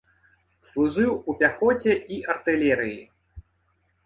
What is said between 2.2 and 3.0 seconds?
артылерыі.